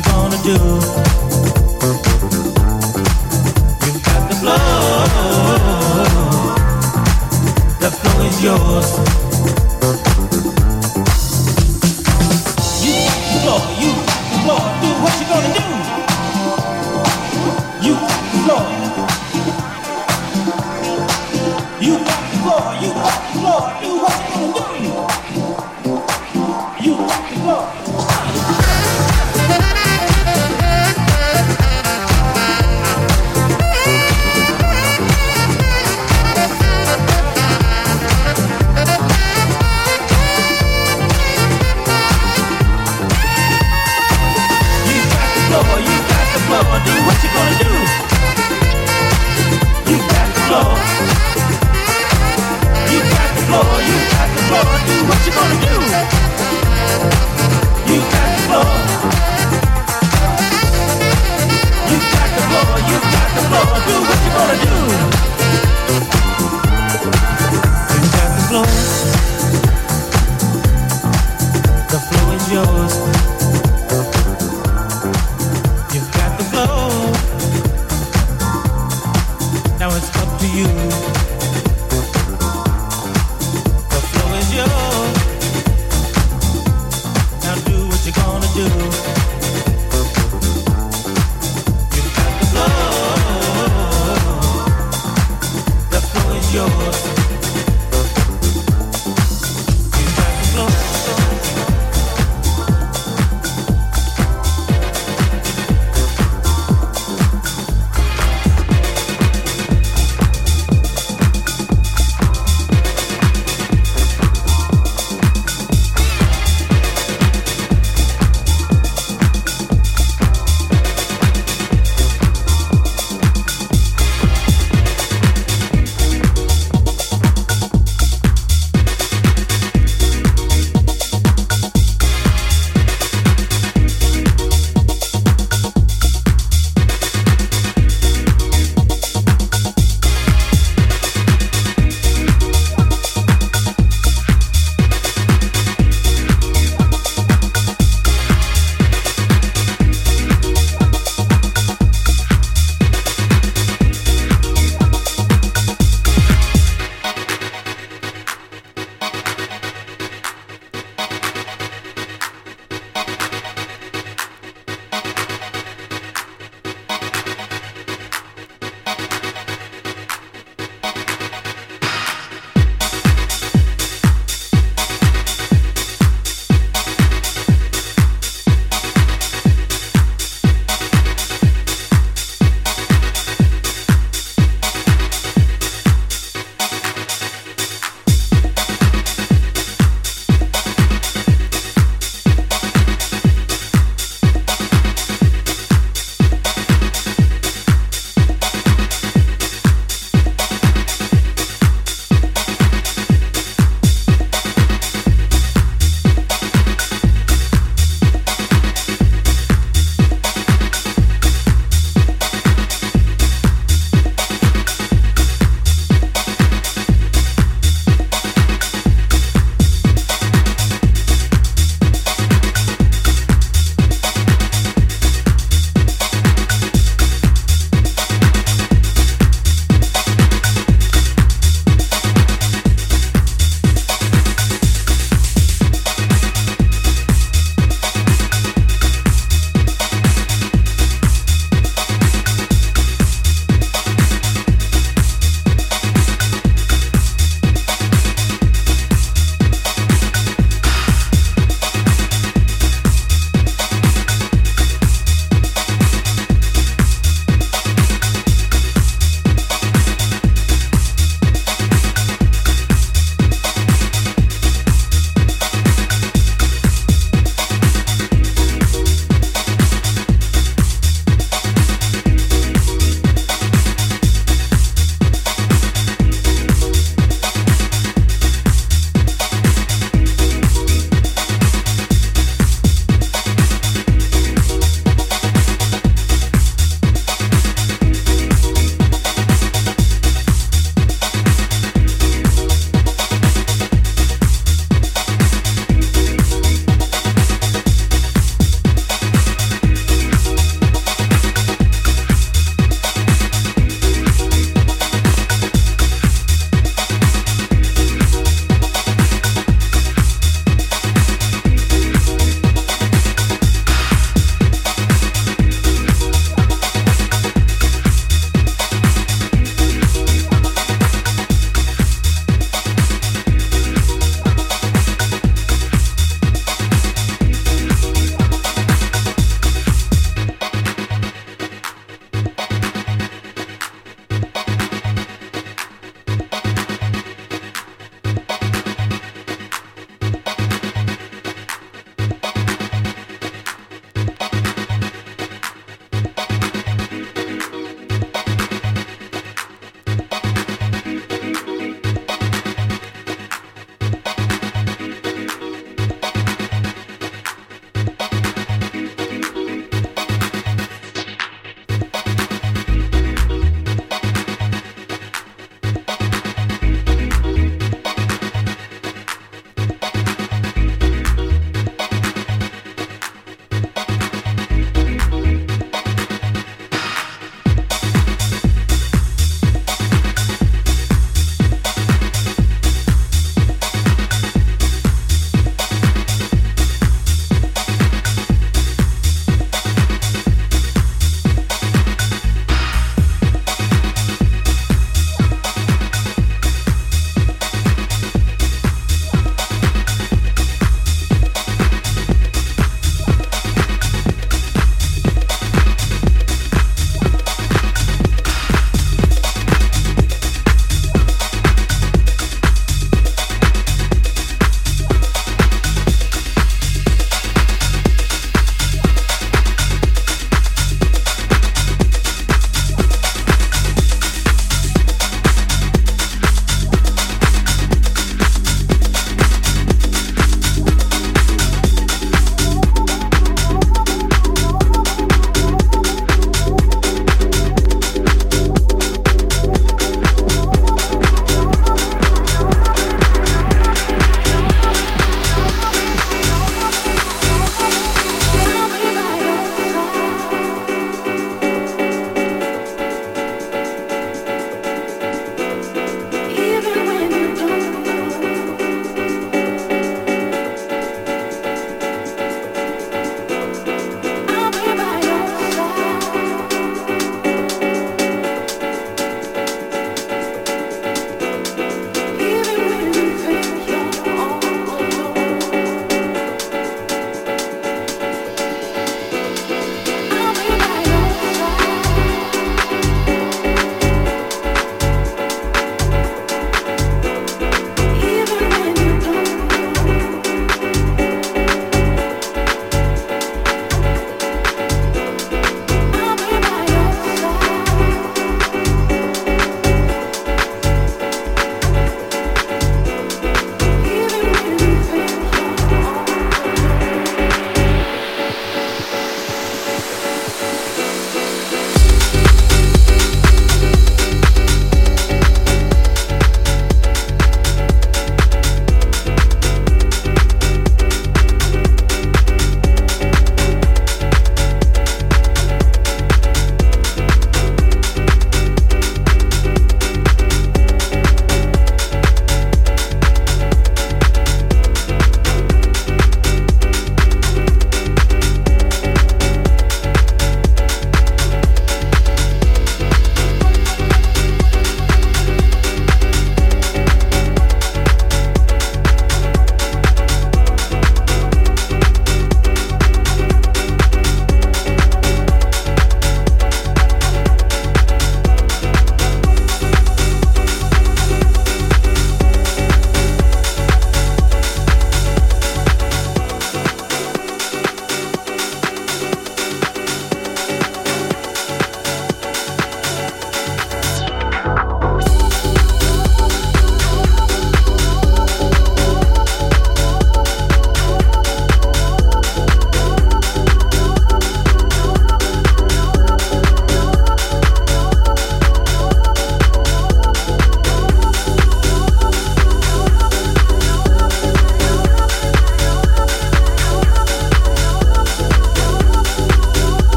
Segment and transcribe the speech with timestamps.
[0.00, 1.29] you gonna do?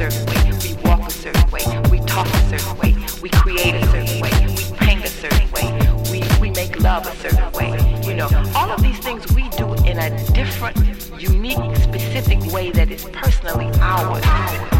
[0.00, 3.86] certain way, we walk a certain way, we talk a certain way, we create a
[3.88, 8.00] certain way, we paint a certain way, we, we make love a certain way.
[8.02, 10.78] You know, all of these things we do in a different,
[11.20, 14.79] unique, specific way that is personally ours.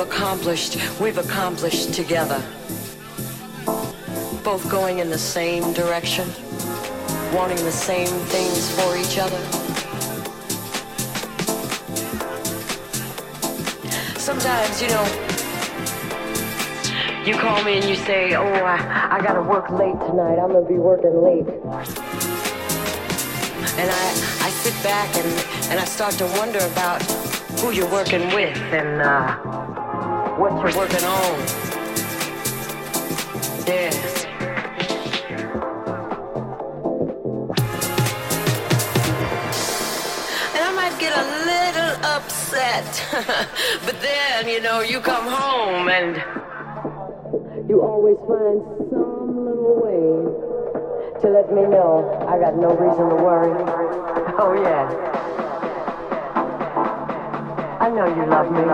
[0.00, 2.42] Accomplished, we've accomplished together.
[4.42, 6.28] Both going in the same direction,
[7.32, 9.38] wanting the same things for each other.
[14.18, 15.06] Sometimes, you know,
[17.24, 20.66] you call me and you say, oh, I, I gotta work late tonight, I'm gonna
[20.66, 21.46] be working late.
[23.78, 24.33] And I
[24.64, 25.26] sit back and,
[25.70, 27.02] and I start to wonder about
[27.60, 29.36] who you're working with and, uh,
[30.38, 31.38] what you're working on.
[33.66, 33.92] Yeah.
[40.54, 42.88] And I might get a little upset,
[43.84, 46.16] but then, you know, you come home and
[47.68, 53.16] you always find some little way to let me know I got no reason to
[53.16, 53.93] worry.
[54.36, 54.88] Oh, yeah.
[57.80, 58.64] I know you love me.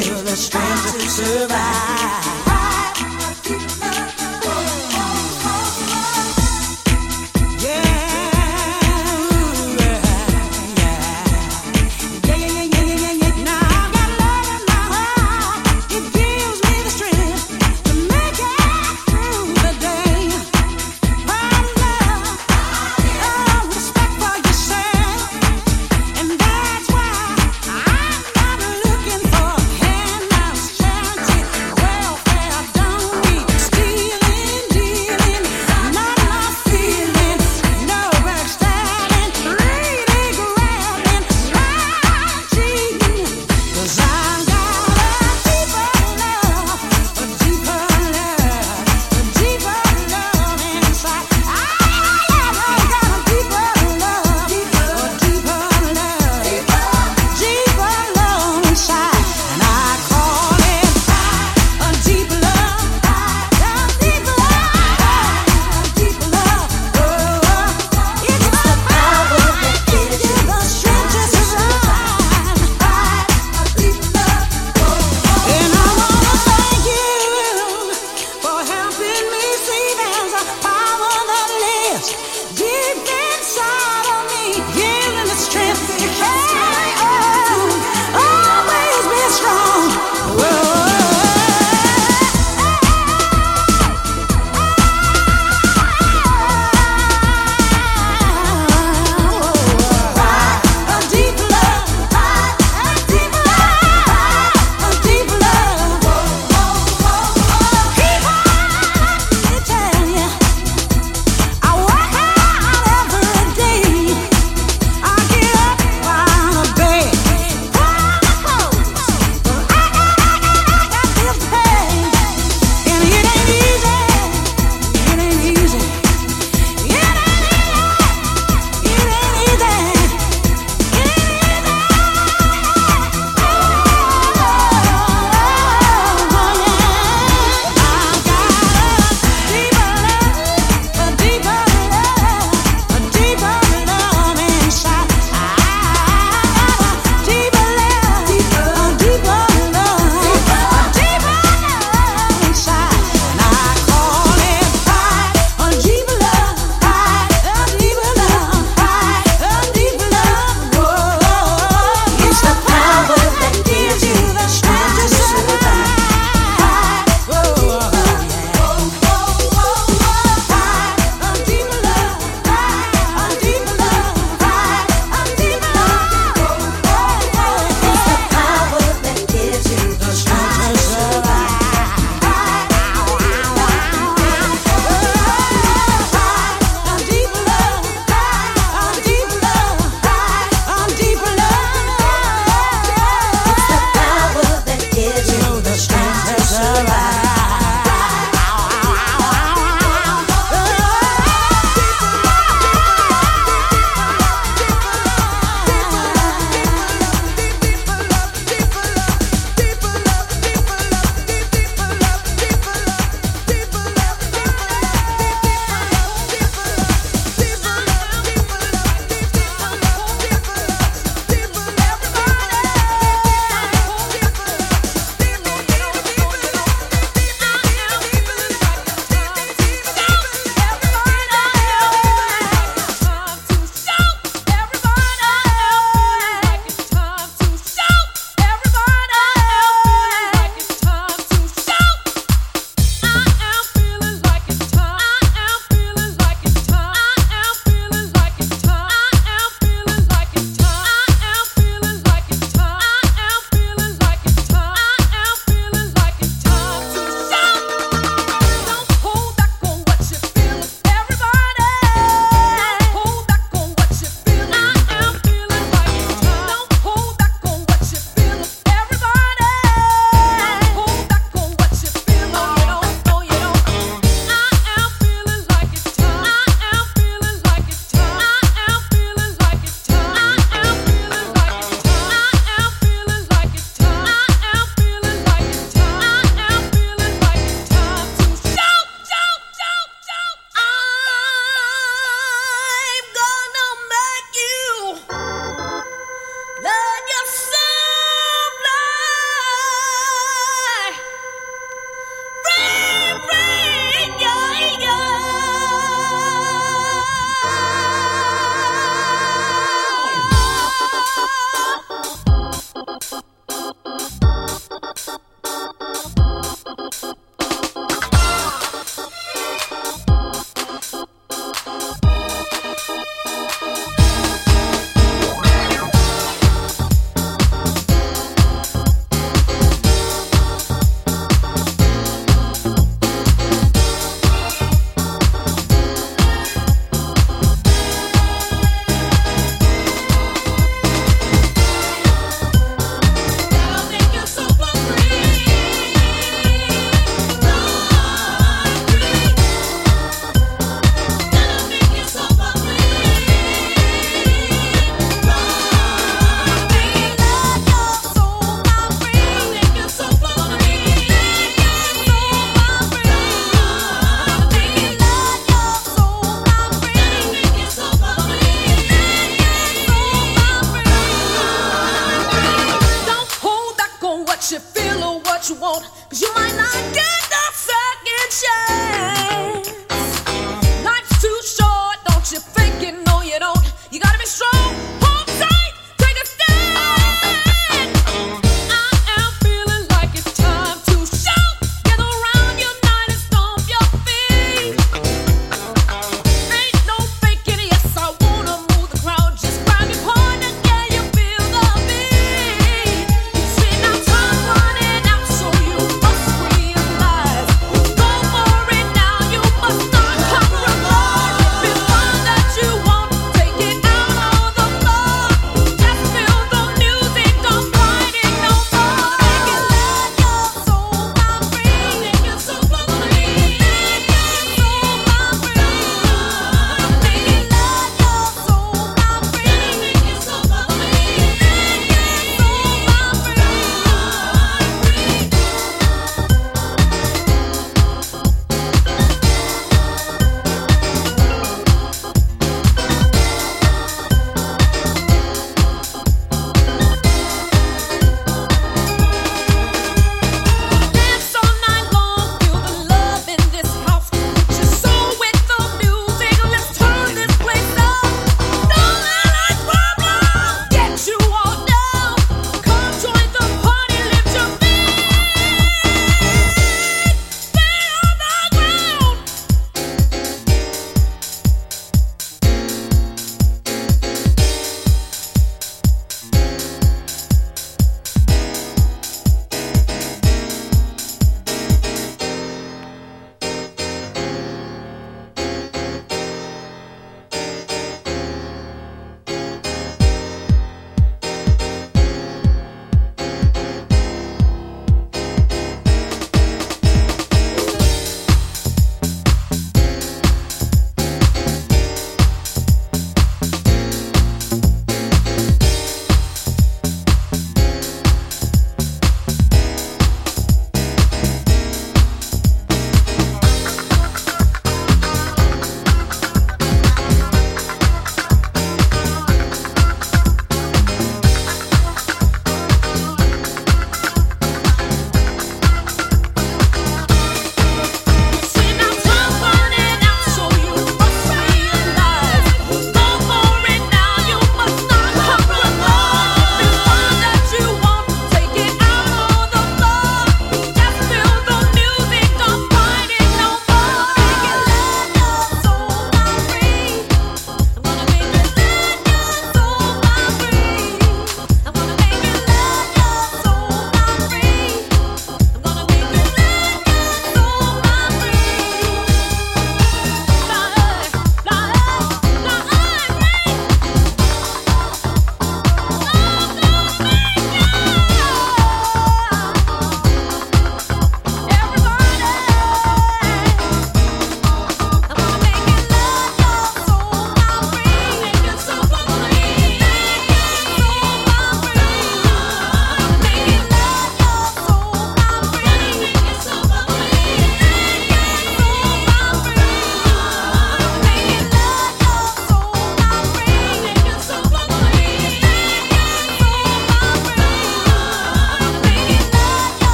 [0.00, 0.38] Welfare